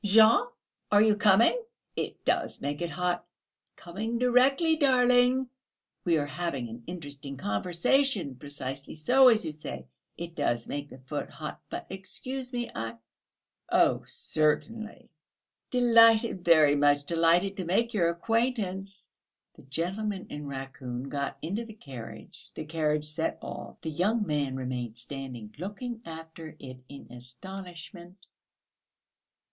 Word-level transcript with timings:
"Jean! 0.03 0.47
Are 0.91 1.03
you 1.03 1.15
coming?" 1.15 1.61
"It 1.95 2.25
does 2.25 2.59
make 2.59 2.81
it 2.81 2.89
hot. 2.89 3.23
Coming 3.75 4.17
directly, 4.17 4.75
darling; 4.75 5.47
we 6.05 6.17
are 6.17 6.25
having 6.25 6.69
an 6.69 6.81
interesting 6.87 7.37
conversation! 7.37 8.33
Precisely 8.33 8.95
so, 8.95 9.27
as 9.29 9.45
you 9.45 9.53
say, 9.53 9.85
it 10.17 10.33
does 10.33 10.67
make 10.67 10.89
the 10.89 10.97
foot 10.97 11.29
hot.... 11.29 11.61
But 11.69 11.85
excuse 11.91 12.51
me, 12.51 12.71
I..." 12.73 12.95
"Oh, 13.71 14.03
certainly." 14.07 15.11
"Delighted, 15.69 16.43
very 16.43 16.75
much 16.75 17.03
delighted 17.05 17.55
to 17.57 17.65
make 17.65 17.93
your 17.93 18.09
acquaintance!..." 18.09 19.07
The 19.53 19.61
gentleman 19.61 20.25
in 20.31 20.47
raccoon 20.47 21.09
got 21.09 21.37
into 21.43 21.63
the 21.63 21.75
carriage, 21.75 22.49
the 22.55 22.65
carriage 22.65 23.05
set 23.05 23.37
off, 23.39 23.79
the 23.81 23.91
young 23.91 24.25
man 24.25 24.55
remained 24.55 24.97
standing 24.97 25.53
looking 25.59 26.01
after 26.05 26.55
it 26.59 26.79
in 26.89 27.05
astonishment. 27.11 28.25